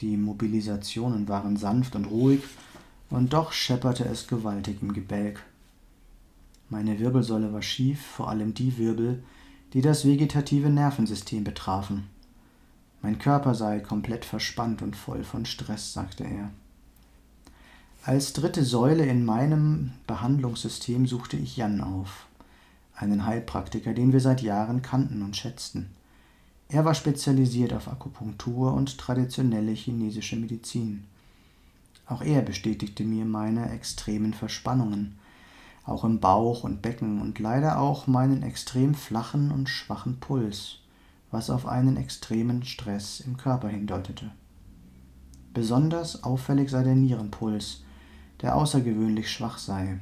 Die 0.01 0.17
Mobilisationen 0.17 1.29
waren 1.29 1.57
sanft 1.57 1.97
und 1.97 2.05
ruhig, 2.05 2.43
und 3.09 3.33
doch 3.33 3.53
schepperte 3.53 4.05
es 4.05 4.27
gewaltig 4.27 4.83
im 4.83 4.93
Gebälk. 4.93 5.45
Meine 6.69 6.99
Wirbelsäule 6.99 7.53
war 7.53 7.63
schief, 7.63 8.05
vor 8.05 8.29
allem 8.29 8.53
die 8.53 8.79
Wirbel, 8.79 9.23
die 9.73 9.81
das 9.81 10.05
vegetative 10.05 10.71
Nervensystem 10.71 11.45
betrafen. 11.45 12.09
Mein 13.03 13.19
Körper 13.19 13.55
sei 13.55 13.81
komplett 13.81 14.25
verspannt 14.25 14.83
und 14.83 14.97
voll 14.97 15.23
von 15.23 15.47
Stress, 15.47 15.93
sagte 15.93 16.25
er. 16.25 16.51
Als 18.05 18.33
dritte 18.33 18.65
Säule 18.65 19.05
in 19.05 19.25
meinem 19.25 19.93
Behandlungssystem 20.07 21.07
suchte 21.07 21.37
ich 21.37 21.57
Jan 21.57 21.81
auf, 21.81 22.27
einen 22.95 23.27
Heilpraktiker, 23.27 23.95
den 23.95 24.13
wir 24.13 24.21
seit 24.21 24.43
Jahren 24.43 24.83
kannten 24.83 25.23
und 25.23 25.37
schätzten. 25.37 25.91
Er 26.69 26.85
war 26.85 26.95
spezialisiert 26.95 27.73
auf 27.73 27.89
Akupunktur 27.89 28.73
und 28.73 28.99
traditionelle 28.99 29.73
chinesische 29.73 30.37
Medizin. 30.37 31.05
Auch 32.07 32.23
er 32.23 32.43
bestätigte 32.43 33.05
mir 33.05 33.25
meine 33.25 33.71
extremen 33.71 34.35
Verspannungen, 34.35 35.19
auch 35.85 36.05
im 36.05 36.21
Bauch 36.21 36.65
und 36.65 36.83
Becken 36.83 37.21
und 37.21 37.39
leider 37.39 37.81
auch 37.81 38.07
meinen 38.07 38.43
extrem 38.43 38.95
flachen 38.95 39.51
und 39.51 39.69
schwachen 39.69 40.19
Puls, 40.19 40.79
was 41.37 41.51
auf 41.51 41.67
einen 41.67 41.99
extremen 41.99 42.63
Stress 42.63 43.21
im 43.21 43.37
Körper 43.37 43.69
hindeutete. 43.69 44.31
Besonders 45.53 46.25
auffällig 46.25 46.71
sei 46.71 46.83
der 46.83 46.95
Nierenpuls, 46.95 47.83
der 48.41 48.57
außergewöhnlich 48.57 49.31
schwach 49.31 49.59
sei. 49.59 49.99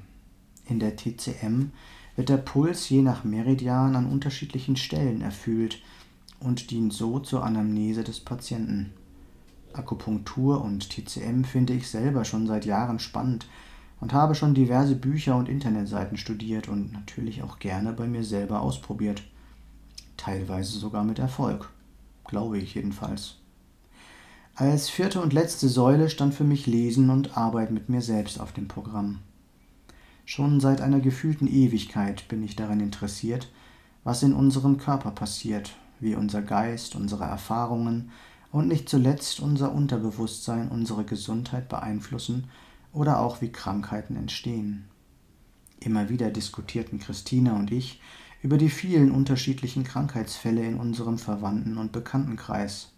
In 0.66 0.78
der 0.78 0.94
TCM 0.94 1.72
wird 2.14 2.28
der 2.28 2.36
Puls 2.36 2.88
je 2.88 3.02
nach 3.02 3.24
Meridian 3.24 3.96
an 3.96 4.06
unterschiedlichen 4.06 4.76
Stellen 4.76 5.22
erfüllt 5.22 5.82
und 6.38 6.70
dient 6.70 6.92
so 6.92 7.18
zur 7.18 7.44
Anamnese 7.44 8.04
des 8.04 8.20
Patienten. 8.20 8.92
Akupunktur 9.72 10.62
und 10.62 10.88
TCM 10.88 11.42
finde 11.42 11.72
ich 11.72 11.90
selber 11.90 12.24
schon 12.24 12.46
seit 12.46 12.64
Jahren 12.64 13.00
spannend 13.00 13.48
und 14.00 14.12
habe 14.12 14.36
schon 14.36 14.54
diverse 14.54 14.94
Bücher 14.94 15.36
und 15.36 15.48
Internetseiten 15.48 16.16
studiert 16.16 16.68
und 16.68 16.92
natürlich 16.92 17.42
auch 17.42 17.58
gerne 17.58 17.92
bei 17.92 18.06
mir 18.06 18.22
selber 18.22 18.60
ausprobiert. 18.60 19.24
Teilweise 20.24 20.78
sogar 20.78 21.04
mit 21.04 21.18
Erfolg, 21.18 21.68
glaube 22.24 22.56
ich 22.56 22.76
jedenfalls. 22.76 23.34
Als 24.54 24.88
vierte 24.88 25.20
und 25.20 25.34
letzte 25.34 25.68
Säule 25.68 26.08
stand 26.08 26.32
für 26.32 26.44
mich 26.44 26.66
Lesen 26.66 27.10
und 27.10 27.36
Arbeit 27.36 27.70
mit 27.70 27.90
mir 27.90 28.00
selbst 28.00 28.40
auf 28.40 28.50
dem 28.50 28.66
Programm. 28.66 29.18
Schon 30.24 30.60
seit 30.60 30.80
einer 30.80 31.00
gefühlten 31.00 31.46
Ewigkeit 31.46 32.26
bin 32.28 32.42
ich 32.42 32.56
daran 32.56 32.80
interessiert, 32.80 33.52
was 34.02 34.22
in 34.22 34.32
unserem 34.32 34.78
Körper 34.78 35.10
passiert, 35.10 35.76
wie 36.00 36.14
unser 36.14 36.40
Geist, 36.40 36.94
unsere 36.94 37.24
Erfahrungen 37.24 38.10
und 38.50 38.66
nicht 38.66 38.88
zuletzt 38.88 39.40
unser 39.40 39.72
Unterbewusstsein 39.72 40.70
unsere 40.70 41.04
Gesundheit 41.04 41.68
beeinflussen 41.68 42.48
oder 42.94 43.20
auch 43.20 43.42
wie 43.42 43.52
Krankheiten 43.52 44.16
entstehen. 44.16 44.86
Immer 45.80 46.08
wieder 46.08 46.30
diskutierten 46.30 46.98
Christina 46.98 47.54
und 47.56 47.70
ich 47.70 48.00
über 48.44 48.58
die 48.58 48.68
vielen 48.68 49.10
unterschiedlichen 49.10 49.84
Krankheitsfälle 49.84 50.62
in 50.62 50.74
unserem 50.74 51.16
Verwandten- 51.16 51.78
und 51.78 51.92
Bekanntenkreis 51.92 52.90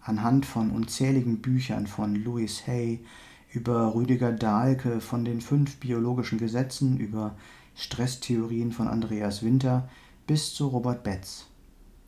anhand 0.00 0.46
von 0.46 0.72
unzähligen 0.72 1.40
Büchern 1.40 1.86
von 1.86 2.16
Louis 2.16 2.66
Hay, 2.66 3.04
über 3.52 3.94
Rüdiger 3.94 4.32
Dahlke, 4.32 5.00
von 5.00 5.24
den 5.24 5.40
fünf 5.40 5.76
biologischen 5.76 6.38
Gesetzen, 6.38 6.98
über 6.98 7.36
Stresstheorien 7.76 8.72
von 8.72 8.88
Andreas 8.88 9.44
Winter 9.44 9.88
bis 10.26 10.52
zu 10.54 10.66
Robert 10.66 11.04
Betz. 11.04 11.46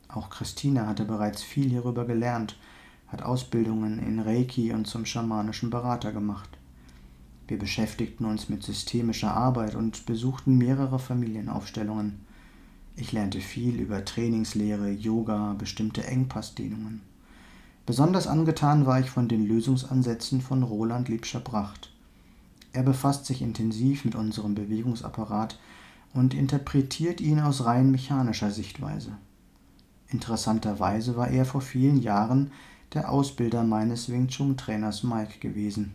Auch 0.09 0.29
Christina 0.29 0.87
hatte 0.87 1.05
bereits 1.05 1.41
viel 1.41 1.69
hierüber 1.69 2.03
gelernt, 2.03 2.57
hat 3.07 3.23
Ausbildungen 3.23 3.97
in 3.97 4.19
Reiki 4.19 4.73
und 4.73 4.87
zum 4.87 5.05
schamanischen 5.05 5.69
Berater 5.69 6.11
gemacht. 6.11 6.49
Wir 7.47 7.57
beschäftigten 7.57 8.25
uns 8.25 8.49
mit 8.49 8.61
systemischer 8.61 9.33
Arbeit 9.33 9.73
und 9.75 10.05
besuchten 10.05 10.57
mehrere 10.57 10.99
Familienaufstellungen. 10.99 12.26
Ich 12.99 13.11
lernte 13.11 13.41
viel 13.41 13.79
über 13.79 14.03
Trainingslehre, 14.03 14.89
Yoga, 14.89 15.53
bestimmte 15.53 16.03
Engpassdehnungen. 16.03 17.01
Besonders 17.85 18.25
angetan 18.25 18.87
war 18.87 18.99
ich 18.99 19.11
von 19.11 19.27
den 19.27 19.45
Lösungsansätzen 19.45 20.41
von 20.41 20.63
Roland 20.63 21.07
Liebscher-Bracht. 21.07 21.91
Er 22.73 22.81
befasst 22.81 23.27
sich 23.27 23.43
intensiv 23.43 24.03
mit 24.03 24.15
unserem 24.15 24.55
Bewegungsapparat 24.55 25.59
und 26.15 26.33
interpretiert 26.33 27.21
ihn 27.21 27.39
aus 27.39 27.65
rein 27.65 27.91
mechanischer 27.91 28.49
Sichtweise. 28.49 29.11
Interessanterweise 30.09 31.15
war 31.15 31.27
er 31.27 31.45
vor 31.45 31.61
vielen 31.61 32.01
Jahren 32.01 32.51
der 32.95 33.11
Ausbilder 33.11 33.63
meines 33.63 34.09
Wing 34.09 34.27
Chun 34.27 34.57
Trainers 34.57 35.03
Mike 35.03 35.37
gewesen. 35.39 35.93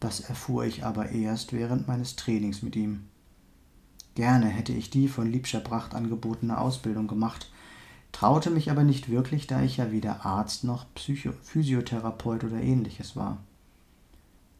Das 0.00 0.18
erfuhr 0.18 0.64
ich 0.64 0.84
aber 0.84 1.10
erst 1.10 1.52
während 1.52 1.86
meines 1.86 2.16
Trainings 2.16 2.62
mit 2.62 2.74
ihm. 2.74 3.04
Gerne 4.18 4.46
hätte 4.46 4.72
ich 4.72 4.90
die 4.90 5.06
von 5.06 5.30
Liebscher 5.30 5.60
Bracht 5.60 5.94
angebotene 5.94 6.58
Ausbildung 6.58 7.06
gemacht, 7.06 7.52
traute 8.10 8.50
mich 8.50 8.68
aber 8.68 8.82
nicht 8.82 9.08
wirklich, 9.08 9.46
da 9.46 9.62
ich 9.62 9.76
ja 9.76 9.92
weder 9.92 10.26
Arzt 10.26 10.64
noch 10.64 10.86
Psycho 10.96 11.30
Physiotherapeut 11.44 12.42
oder 12.42 12.60
ähnliches 12.60 13.14
war. 13.14 13.38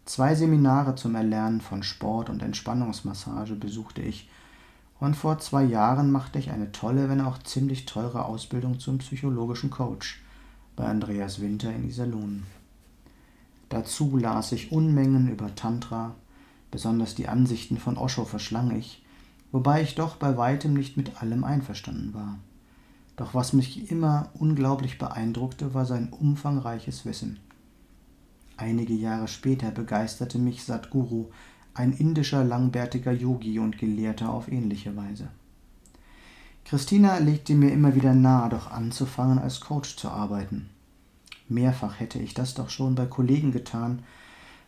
Zwei 0.04 0.36
Seminare 0.36 0.94
zum 0.94 1.16
Erlernen 1.16 1.60
von 1.60 1.82
Sport 1.82 2.30
und 2.30 2.40
Entspannungsmassage 2.40 3.56
besuchte 3.56 4.00
ich, 4.00 4.30
und 5.00 5.16
vor 5.16 5.40
zwei 5.40 5.64
Jahren 5.64 6.12
machte 6.12 6.38
ich 6.38 6.52
eine 6.52 6.70
tolle, 6.70 7.08
wenn 7.08 7.20
auch 7.20 7.38
ziemlich 7.38 7.84
teure 7.84 8.26
Ausbildung 8.26 8.78
zum 8.78 8.98
psychologischen 8.98 9.70
Coach 9.70 10.22
bei 10.76 10.84
Andreas 10.84 11.40
Winter 11.40 11.74
in 11.74 11.88
Iserlohn. 11.88 12.44
Dazu 13.70 14.16
las 14.18 14.52
ich 14.52 14.70
Unmengen 14.70 15.28
über 15.28 15.52
Tantra, 15.56 16.14
besonders 16.70 17.16
die 17.16 17.26
Ansichten 17.26 17.76
von 17.76 17.98
Osho 17.98 18.24
verschlang 18.24 18.70
ich, 18.76 19.02
wobei 19.52 19.82
ich 19.82 19.94
doch 19.94 20.16
bei 20.16 20.36
weitem 20.36 20.74
nicht 20.74 20.96
mit 20.96 21.22
allem 21.22 21.44
einverstanden 21.44 22.14
war. 22.14 22.38
Doch 23.16 23.34
was 23.34 23.52
mich 23.52 23.90
immer 23.90 24.30
unglaublich 24.34 24.98
beeindruckte, 24.98 25.74
war 25.74 25.86
sein 25.86 26.08
umfangreiches 26.12 27.04
Wissen. 27.04 27.40
Einige 28.56 28.94
Jahre 28.94 29.28
später 29.28 29.70
begeisterte 29.70 30.38
mich 30.38 30.64
Sadhguru, 30.64 31.26
ein 31.74 31.92
indischer 31.92 32.44
langbärtiger 32.44 33.12
Yogi 33.12 33.58
und 33.58 33.78
Gelehrter 33.78 34.30
auf 34.30 34.50
ähnliche 34.50 34.96
Weise. 34.96 35.28
Christina 36.64 37.18
legte 37.18 37.54
mir 37.54 37.72
immer 37.72 37.94
wieder 37.94 38.14
nahe, 38.14 38.50
doch 38.50 38.70
anzufangen, 38.70 39.38
als 39.38 39.60
Coach 39.60 39.96
zu 39.96 40.10
arbeiten. 40.10 40.68
Mehrfach 41.48 41.98
hätte 41.98 42.18
ich 42.18 42.34
das 42.34 42.54
doch 42.54 42.68
schon 42.68 42.94
bei 42.94 43.06
Kollegen 43.06 43.52
getan, 43.52 44.02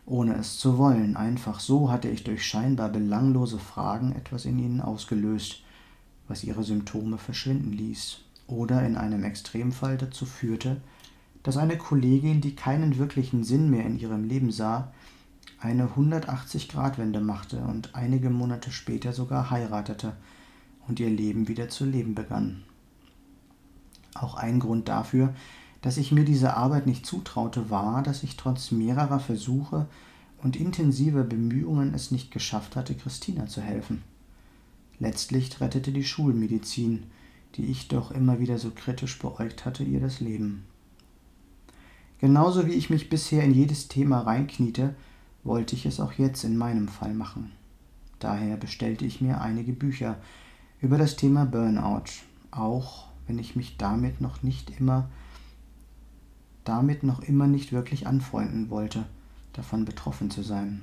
ohne 0.05 0.35
es 0.35 0.57
zu 0.57 0.77
wollen. 0.77 1.15
Einfach 1.15 1.59
so 1.59 1.91
hatte 1.91 2.09
ich 2.09 2.23
durch 2.23 2.45
scheinbar 2.45 2.89
belanglose 2.89 3.59
Fragen 3.59 4.13
etwas 4.13 4.45
in 4.45 4.59
ihnen 4.59 4.81
ausgelöst, 4.81 5.63
was 6.27 6.43
ihre 6.43 6.63
Symptome 6.63 7.17
verschwinden 7.17 7.71
ließ 7.71 8.19
oder 8.47 8.85
in 8.85 8.97
einem 8.97 9.23
Extremfall 9.23 9.97
dazu 9.97 10.25
führte, 10.25 10.81
dass 11.43 11.57
eine 11.57 11.77
Kollegin, 11.77 12.41
die 12.41 12.55
keinen 12.55 12.97
wirklichen 12.97 13.43
Sinn 13.43 13.69
mehr 13.69 13.85
in 13.85 13.97
ihrem 13.97 14.25
Leben 14.25 14.51
sah, 14.51 14.91
eine 15.59 15.87
180-Grad-Wende 15.87 17.19
machte 17.19 17.57
und 17.61 17.95
einige 17.95 18.29
Monate 18.29 18.71
später 18.71 19.13
sogar 19.13 19.49
heiratete 19.51 20.13
und 20.87 20.99
ihr 20.99 21.09
Leben 21.09 21.47
wieder 21.47 21.69
zu 21.69 21.85
leben 21.85 22.15
begann. 22.15 22.63
Auch 24.13 24.35
ein 24.35 24.59
Grund 24.59 24.89
dafür, 24.89 25.33
dass 25.81 25.97
ich 25.97 26.11
mir 26.11 26.23
diese 26.23 26.55
Arbeit 26.55 26.85
nicht 26.85 27.05
zutraute, 27.05 27.69
war, 27.69 28.03
dass 28.03 28.23
ich 28.23 28.37
trotz 28.37 28.71
mehrerer 28.71 29.19
Versuche 29.19 29.87
und 30.43 30.55
intensiver 30.55 31.23
Bemühungen 31.23 31.93
es 31.93 32.11
nicht 32.11 32.31
geschafft 32.31 32.75
hatte, 32.75 32.95
Christina 32.95 33.47
zu 33.47 33.61
helfen. 33.61 34.03
Letztlich 34.99 35.59
rettete 35.59 35.91
die 35.91 36.03
Schulmedizin, 36.03 37.03
die 37.55 37.65
ich 37.65 37.87
doch 37.87 38.11
immer 38.11 38.39
wieder 38.39 38.57
so 38.57 38.71
kritisch 38.71 39.17
beäugt 39.19 39.65
hatte, 39.65 39.83
ihr 39.83 39.99
das 39.99 40.19
Leben. 40.19 40.65
Genauso 42.19 42.67
wie 42.67 42.73
ich 42.73 42.91
mich 42.91 43.09
bisher 43.09 43.43
in 43.43 43.53
jedes 43.53 43.87
Thema 43.87 44.19
reinkniete, 44.19 44.95
wollte 45.43 45.75
ich 45.75 45.87
es 45.87 45.99
auch 45.99 46.13
jetzt 46.13 46.43
in 46.43 46.55
meinem 46.55 46.87
Fall 46.87 47.15
machen. 47.15 47.51
Daher 48.19 48.57
bestellte 48.57 49.05
ich 49.05 49.21
mir 49.21 49.41
einige 49.41 49.73
Bücher 49.73 50.17
über 50.79 50.99
das 50.99 51.15
Thema 51.15 51.45
Burnout, 51.45 52.11
auch 52.51 53.07
wenn 53.25 53.39
ich 53.39 53.55
mich 53.55 53.77
damit 53.77 54.21
noch 54.21 54.43
nicht 54.43 54.79
immer 54.79 55.09
damit 56.63 57.03
noch 57.03 57.21
immer 57.21 57.47
nicht 57.47 57.71
wirklich 57.71 58.07
anfreunden 58.07 58.69
wollte, 58.69 59.05
davon 59.53 59.85
betroffen 59.85 60.29
zu 60.29 60.43
sein. 60.43 60.81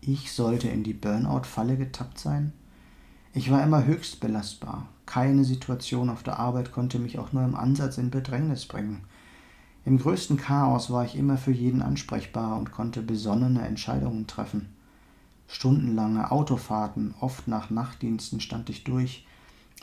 Ich 0.00 0.32
sollte 0.32 0.68
in 0.68 0.84
die 0.84 0.92
Burnout-Falle 0.92 1.76
getappt 1.76 2.18
sein? 2.18 2.52
Ich 3.32 3.50
war 3.50 3.62
immer 3.62 3.84
höchst 3.84 4.20
belastbar. 4.20 4.88
Keine 5.04 5.44
Situation 5.44 6.08
auf 6.08 6.22
der 6.22 6.38
Arbeit 6.38 6.72
konnte 6.72 6.98
mich 6.98 7.18
auch 7.18 7.32
nur 7.32 7.44
im 7.44 7.54
Ansatz 7.54 7.98
in 7.98 8.10
Bedrängnis 8.10 8.66
bringen. 8.66 9.04
Im 9.84 9.98
größten 9.98 10.36
Chaos 10.36 10.90
war 10.90 11.04
ich 11.04 11.16
immer 11.16 11.36
für 11.36 11.52
jeden 11.52 11.82
ansprechbar 11.82 12.56
und 12.58 12.72
konnte 12.72 13.02
besonnene 13.02 13.66
Entscheidungen 13.66 14.26
treffen. 14.26 14.68
Stundenlange 15.48 16.30
Autofahrten, 16.30 17.14
oft 17.20 17.46
nach 17.46 17.70
Nachtdiensten 17.70 18.40
stand 18.40 18.68
ich 18.68 18.84
durch. 18.84 19.26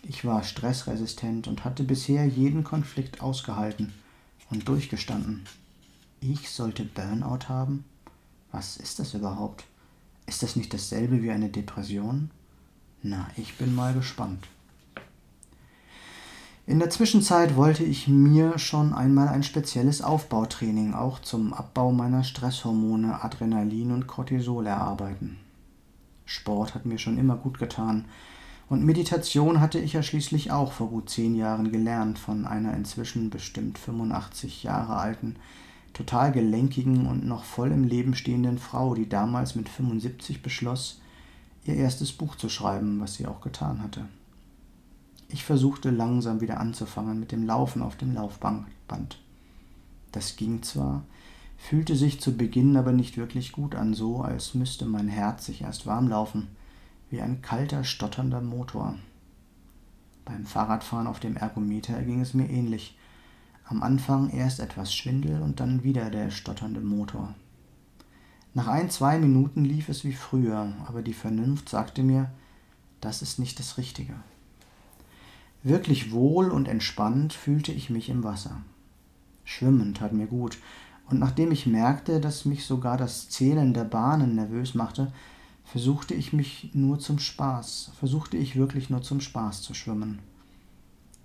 Ich 0.02 0.26
war 0.26 0.44
stressresistent 0.44 1.48
und 1.48 1.64
hatte 1.64 1.84
bisher 1.84 2.26
jeden 2.26 2.66
Konflikt 2.66 3.22
ausgehalten 3.22 3.94
und 4.54 4.70
durchgestanden. 4.70 5.44
Ich 6.22 6.50
sollte 6.50 6.86
Burnout 6.86 7.50
haben? 7.50 7.84
Was 8.52 8.78
ist 8.78 9.00
das 9.00 9.14
überhaupt? 9.14 9.66
Ist 10.28 10.44
das 10.44 10.56
nicht 10.56 10.74
dasselbe 10.74 11.22
wie 11.22 11.32
eine 11.32 11.50
Depression? 11.50 12.30
Na, 13.02 13.28
ich 13.36 13.58
bin 13.58 13.76
mal 13.76 13.94
gespannt. 13.94 14.48
In 16.66 16.80
der 16.80 16.90
Zwischenzeit 16.90 17.58
wollte 17.58 17.84
ich 17.84 18.08
mir 18.08 18.58
schon 18.58 18.94
einmal 18.94 19.28
ein 19.28 19.44
spezielles 19.44 20.02
Aufbautraining 20.02 20.94
auch 20.94 21.20
zum 21.20 21.54
Abbau 21.54 21.92
meiner 21.92 22.24
Stresshormone 22.24 23.22
Adrenalin 23.22 23.92
und 23.92 24.08
Cortisol 24.08 24.68
erarbeiten. 24.68 25.40
Sport 26.26 26.74
hat 26.74 26.86
mir 26.86 27.00
schon 27.00 27.18
immer 27.18 27.36
gut 27.36 27.60
getan 27.60 28.06
und 28.74 28.84
Meditation 28.84 29.62
hatte 29.62 29.78
ich 29.78 29.94
ja 29.94 30.02
schließlich 30.02 30.52
auch 30.52 30.72
vor 30.72 30.90
gut 30.90 31.08
zehn 31.08 31.36
Jahren 31.36 31.72
gelernt 31.72 32.18
von 32.18 32.48
einer 32.48 32.74
inzwischen 32.74 33.30
bestimmt 33.30 33.78
85 33.78 34.64
Jahre 34.64 34.96
alten, 34.96 35.36
total 35.94 36.32
gelenkigen 36.32 37.06
und 37.06 37.24
noch 37.24 37.44
voll 37.44 37.72
im 37.72 37.84
Leben 37.84 38.16
stehenden 38.16 38.58
Frau, 38.58 38.96
die 38.96 39.08
damals 39.08 39.54
mit 39.54 39.70
75 39.70 40.42
beschloss, 40.42 41.00
ihr 41.66 41.76
erstes 41.76 42.14
Buch 42.14 42.36
zu 42.36 42.50
schreiben, 42.50 43.00
was 43.00 43.14
sie 43.14 43.28
auch 43.28 43.42
getan 43.42 43.84
hatte. 43.84 44.08
Ich 45.30 45.44
versuchte 45.44 45.92
langsam 45.92 46.42
wieder 46.42 46.60
anzufangen 46.60 47.20
mit 47.20 47.32
dem 47.32 47.46
Laufen 47.46 47.84
auf 47.84 47.96
dem 47.96 48.16
Laufband. 48.16 49.20
Das 50.12 50.36
ging 50.36 50.64
zwar, 50.64 51.04
fühlte 51.60 51.96
sich 51.96 52.20
zu 52.20 52.36
Beginn 52.36 52.76
aber 52.76 52.92
nicht 52.92 53.18
wirklich 53.18 53.52
gut 53.52 53.76
an, 53.76 53.94
so 53.94 54.22
als 54.22 54.56
müsste 54.56 54.88
mein 54.88 55.10
Herz 55.10 55.46
sich 55.46 55.62
erst 55.62 55.86
warm 55.86 56.08
laufen, 56.08 56.48
wie 57.14 57.22
ein 57.22 57.44
kalter, 57.44 57.84
stotternder 57.84 58.42
Motor. 58.42 58.96
Beim 60.26 60.48
Fahrradfahren 60.48 61.06
auf 61.06 61.20
dem 61.20 61.38
Ergometer 61.38 61.94
erging 61.94 62.22
es 62.22 62.34
mir 62.34 62.50
ähnlich. 62.50 62.98
Am 63.66 63.84
Anfang 63.84 64.32
erst 64.32 64.60
etwas 64.60 64.92
Schwindel 64.92 65.40
und 65.44 65.60
dann 65.60 65.84
wieder 65.84 66.10
der 66.10 66.32
stotternde 66.32 66.82
Motor. 66.82 67.36
Nach 68.56 68.68
ein, 68.68 68.90
zwei 68.90 69.20
Minuten 69.20 69.64
lief 69.64 69.90
es 69.90 70.04
wie 70.04 70.14
früher, 70.14 70.74
aber 70.88 71.04
die 71.04 71.14
Vernunft 71.14 71.70
sagte 71.70 72.02
mir, 72.02 72.32
das 73.00 73.22
ist 73.22 73.38
nicht 73.38 73.60
das 73.60 73.78
Richtige. 73.78 74.16
Wirklich 75.62 76.12
wohl 76.12 76.50
und 76.50 76.68
entspannt 76.68 77.34
fühlte 77.34 77.72
ich 77.72 77.92
mich 77.92 78.10
im 78.10 78.24
Wasser. 78.24 78.64
Schwimmen 79.44 79.94
tat 79.94 80.14
mir 80.14 80.26
gut, 80.26 80.58
und 81.12 81.20
nachdem 81.20 81.52
ich 81.52 81.68
merkte, 81.68 82.20
dass 82.20 82.46
mich 82.46 82.66
sogar 82.66 82.98
das 82.98 83.30
Zählen 83.30 83.76
der 83.76 83.84
Bahnen 83.84 84.34
nervös 84.34 84.74
machte, 84.74 85.14
versuchte 85.74 86.14
ich 86.14 86.34
mich 86.34 86.70
nur 86.74 87.00
zum 87.00 87.18
Spaß, 87.18 87.94
versuchte 87.98 88.38
ich 88.38 88.56
wirklich 88.56 88.92
nur 88.92 89.02
zum 89.02 89.20
Spaß 89.20 89.64
zu 89.64 89.74
schwimmen. 89.74 90.20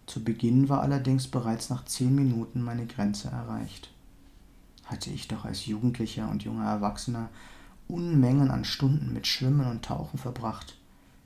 Zu 0.06 0.24
Beginn 0.24 0.70
war 0.70 0.80
allerdings 0.80 1.28
bereits 1.28 1.68
nach 1.68 1.84
zehn 1.84 2.14
Minuten 2.14 2.62
meine 2.62 2.86
Grenze 2.86 3.28
erreicht. 3.28 3.90
Hatte 4.86 5.10
ich 5.10 5.28
doch 5.28 5.44
als 5.44 5.66
Jugendlicher 5.66 6.30
und 6.30 6.44
junger 6.44 6.64
Erwachsener 6.64 7.28
Unmengen 7.88 8.50
an 8.50 8.64
Stunden 8.64 9.12
mit 9.12 9.26
Schwimmen 9.26 9.66
und 9.66 9.84
Tauchen 9.84 10.18
verbracht. 10.18 10.78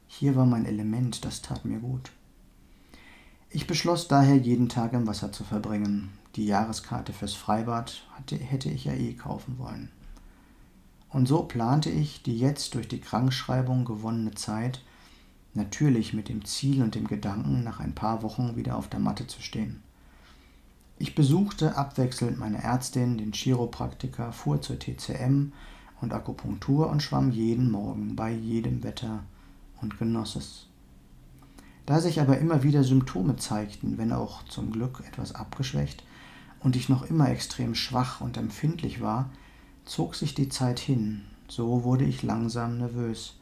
Hier 0.09 0.35
war 0.35 0.45
mein 0.45 0.67
Element, 0.67 1.25
das 1.25 1.43
tat 1.43 1.65
mir 1.65 1.79
gut. 1.79 2.11
Ich 3.51 3.69
beschloss 3.69 4.09
daher, 4.09 4.37
jeden 4.37 4.69
Tag 4.69 4.95
im 4.95 5.07
Wasser 5.07 5.31
zu 5.31 5.45
verbringen. 5.45 6.09
Die 6.35 6.47
Jahreskarte 6.47 7.13
fürs 7.13 7.35
Freibad 7.35 8.03
hatte, 8.17 8.35
hätte 8.35 8.69
ich 8.69 8.85
ja 8.85 8.95
eh 8.95 9.15
kaufen 9.15 9.61
wollen. 9.61 9.91
Und 11.13 11.29
so 11.29 11.43
plante 11.43 11.91
ich 11.91 12.23
die 12.23 12.39
jetzt 12.39 12.75
durch 12.75 12.89
die 12.89 13.01
Krankschreibung 13.01 13.85
gewonnene 13.85 14.33
Zeit, 14.33 14.83
natürlich 15.55 16.15
mit 16.15 16.31
dem 16.31 16.45
Ziel 16.45 16.83
und 16.83 16.95
dem 16.95 17.07
Gedanken, 17.07 17.63
nach 17.63 17.81
ein 17.81 17.95
paar 17.95 18.23
Wochen 18.23 18.57
wieder 18.57 18.77
auf 18.77 18.89
der 18.89 19.01
Matte 19.01 19.27
zu 19.27 19.43
stehen. 19.43 19.83
Ich 20.99 21.15
besuchte 21.15 21.77
abwechselnd 21.77 22.39
meine 22.39 22.63
Ärztin, 22.63 23.19
den 23.19 23.33
Chiropraktiker, 23.33 24.33
fuhr 24.33 24.63
zur 24.63 24.79
TCM 24.79 25.53
und 26.01 26.15
Akupunktur 26.15 26.89
und 26.89 27.03
schwamm 27.03 27.31
jeden 27.31 27.71
Morgen 27.71 28.17
bei 28.17 28.31
jedem 28.31 28.83
Wetter 28.83 29.21
und 29.83 29.99
genoss 29.99 30.37
es. 30.37 30.67
Da 31.85 32.01
sich 32.01 32.21
aber 32.21 32.39
immer 32.39 32.63
wieder 32.63 32.85
Symptome 32.85 33.37
zeigten, 33.37 33.99
wenn 33.99 34.13
auch 34.13 34.45
zum 34.45 34.73
Glück 34.73 35.03
etwas 35.07 35.35
abgeschwächt, 35.35 36.05
und 36.61 36.77
ich 36.77 36.89
noch 36.89 37.03
immer 37.03 37.29
extrem 37.29 37.75
schwach 37.75 38.21
und 38.21 38.37
empfindlich 38.37 39.01
war, 39.01 39.29
zog 39.85 40.15
sich 40.15 40.35
die 40.35 40.49
Zeit 40.49 40.79
hin, 40.79 41.23
so 41.49 41.85
wurde 41.85 42.05
ich 42.05 42.23
langsam 42.23 42.79
nervös, 42.79 43.39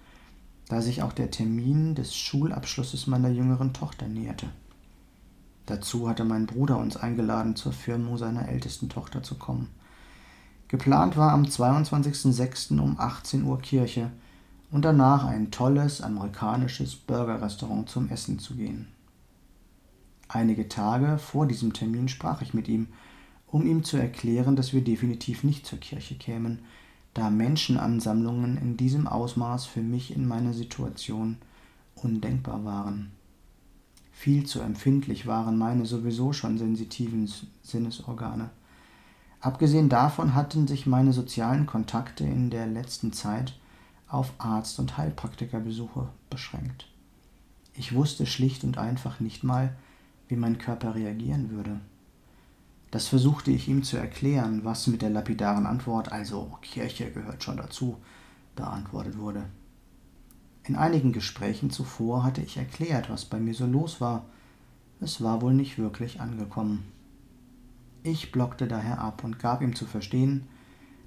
da 0.69 0.81
sich 0.81 1.03
auch 1.03 1.13
der 1.13 1.31
Termin 1.31 1.95
des 1.95 2.15
Schulabschlusses 2.17 3.07
meiner 3.07 3.29
jüngeren 3.29 3.73
Tochter 3.73 4.07
näherte. 4.07 4.49
Dazu 5.67 6.09
hatte 6.09 6.25
mein 6.25 6.47
Bruder 6.47 6.79
uns 6.79 6.97
eingeladen, 6.97 7.57
zur 7.57 7.73
Firmung 7.73 8.17
seiner 8.19 8.49
ältesten 8.49 8.89
Tochter 8.89 9.23
zu 9.23 9.37
kommen. 9.37 9.69
Geplant 10.69 11.17
war 11.17 11.33
am 11.33 11.45
22.06. 11.45 12.79
um 12.81 12.99
18 12.99 13.45
Uhr 13.45 13.61
Kirche, 13.61 14.11
und 14.71 14.85
danach 14.85 15.25
ein 15.25 15.51
tolles 15.51 16.01
amerikanisches 16.01 16.95
Burgerrestaurant 16.95 17.89
zum 17.89 18.09
Essen 18.09 18.39
zu 18.39 18.55
gehen. 18.55 18.89
Einige 20.29 20.69
Tage 20.69 21.19
vor 21.19 21.47
diesem 21.47 21.73
Termin 21.73 22.09
sprach 22.09 22.41
ich 22.41 22.55
mit 22.55 22.69
ihm, 22.69 22.89
um 23.51 23.67
ihm 23.67 23.83
zu 23.83 23.97
erklären, 23.97 24.57
dass 24.57 24.73
wir 24.73 24.83
definitiv 24.83 25.45
nicht 25.45 25.67
zur 25.67 25.79
Kirche 25.79 26.15
kämen, 26.15 26.61
da 27.15 27.31
Menschenansammlungen 27.31 28.57
in 28.57 28.77
diesem 28.77 29.07
Ausmaß 29.07 29.67
für 29.67 29.83
mich 29.83 30.15
in 30.15 30.29
meiner 30.29 30.53
Situation 30.53 31.39
undenkbar 31.97 32.65
waren. 32.65 33.11
Viel 34.13 34.47
zu 34.47 34.61
empfindlich 34.61 35.27
waren 35.27 35.59
meine 35.59 35.87
sowieso 35.87 36.33
schon 36.33 36.59
sensitiven 36.59 37.31
Sinnesorgane. 37.63 38.51
Abgesehen 39.41 39.89
davon 39.89 40.35
hatten 40.35 40.67
sich 40.67 40.87
meine 40.87 41.13
sozialen 41.13 41.67
Kontakte 41.67 42.25
in 42.25 42.51
der 42.51 42.67
letzten 42.67 43.13
Zeit 43.13 43.59
auf 44.07 44.33
Arzt- 44.39 44.79
und 44.79 44.99
Heilpraktikerbesuche 44.99 46.09
beschränkt. 46.29 46.87
Ich 47.75 47.95
wusste 47.95 48.27
schlicht 48.27 48.63
und 48.63 48.77
einfach 48.77 49.21
nicht 49.21 49.43
mal, 49.43 49.75
wie 50.29 50.37
mein 50.37 50.59
Körper 50.59 50.95
reagieren 50.95 51.51
würde. 51.51 51.81
Das 52.91 53.07
versuchte 53.07 53.51
ich 53.53 53.69
ihm 53.69 53.83
zu 53.85 53.97
erklären, 53.97 54.65
was 54.65 54.87
mit 54.89 55.03
der 55.03 55.11
lapidaren 55.11 55.67
Antwort, 55.67 56.11
also 56.11 56.59
Kirche 56.61 57.11
gehört 57.13 57.45
schon 57.45 57.57
dazu, 57.57 57.97
beantwortet 58.57 59.17
wurde. 59.17 59.45
In 60.65 60.77
einigen 60.77 61.13
Gesprächen 61.13 61.71
zuvor 61.71 62.25
hatte 62.25 62.43
ich 62.43 62.57
erklärt, 62.57 63.09
was 63.09 63.25
bei 63.25 63.39
mir 63.39 63.55
so 63.55 63.67
los 63.67 64.01
war. 64.01 64.27
Es 65.01 65.23
war 65.23 65.41
wohl 65.41 65.55
nicht 65.55 65.79
wirklich 65.79 66.21
angekommen. 66.21 66.85
Ich 68.03 68.33
blockte 68.33 68.67
daher 68.67 69.01
ab 69.01 69.25
und 69.25 69.39
gab 69.39 69.63
ihm 69.63 69.75
zu 69.75 69.87
verstehen, 69.87 70.47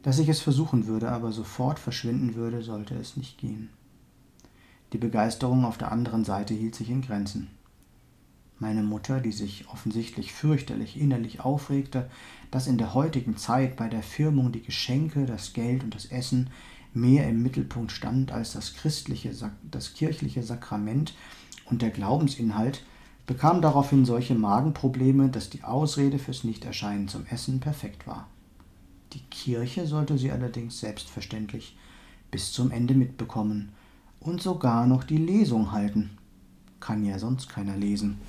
dass 0.04 0.20
ich 0.20 0.30
es 0.30 0.42
versuchen 0.42 0.88
würde, 0.88 1.12
aber 1.12 1.32
sofort 1.32 1.80
verschwinden 1.80 2.36
würde, 2.36 2.62
sollte 2.62 2.96
es 2.96 3.18
nicht 3.18 3.38
gehen. 3.38 3.70
Die 4.92 4.98
Begeisterung 4.98 5.66
auf 5.66 5.78
der 5.78 5.92
anderen 5.92 6.24
Seite 6.24 6.54
hielt 6.54 6.76
sich 6.76 6.90
in 6.90 7.02
Grenzen. 7.02 7.50
Meine 8.64 8.82
Mutter, 8.82 9.20
die 9.20 9.34
sich 9.34 9.68
offensichtlich 9.68 10.32
fürchterlich 10.32 10.98
innerlich 10.98 11.42
aufregte, 11.42 12.10
dass 12.50 12.66
in 12.66 12.78
der 12.78 12.94
heutigen 12.94 13.36
Zeit 13.36 13.76
bei 13.76 13.90
der 13.90 14.04
Firmung 14.04 14.54
die 14.54 14.62
Geschenke, 14.62 15.26
das 15.26 15.52
Geld 15.52 15.84
und 15.84 15.94
das 15.94 16.06
Essen 16.06 16.50
mehr 16.94 17.28
im 17.28 17.44
Mittelpunkt 17.44 17.92
stand 17.92 18.32
als 18.32 18.54
das 18.54 18.74
christliche, 18.76 19.32
das 19.70 19.96
kirchliche 19.96 20.44
Sakrament 20.44 21.14
und 21.66 21.82
der 21.82 21.90
Glaubensinhalt, 21.90 22.86
bekam 23.28 23.62
daraufhin 23.62 24.06
solche 24.06 24.34
Magenprobleme, 24.34 25.28
dass 25.28 25.50
die 25.50 25.66
Ausrede 25.66 26.18
fürs 26.18 26.46
Nichterscheinen 26.46 27.10
zum 27.10 27.26
Essen 27.26 27.60
perfekt 27.60 28.08
war. 28.08 28.30
Die 29.12 29.24
Kirche 29.30 29.88
sollte 29.88 30.18
sie 30.18 30.32
allerdings 30.32 30.80
selbstverständlich 30.80 31.76
bis 32.32 32.54
zum 32.54 32.72
Ende 32.72 32.94
mitbekommen 32.94 33.74
und 34.22 34.42
sogar 34.42 34.88
noch 34.88 35.04
die 35.04 35.18
Lesung 35.18 35.74
halten. 35.74 36.12
Kann 36.80 37.04
ja 37.04 37.20
sonst 37.20 37.50
keiner 37.50 37.76
lesen. 37.76 38.20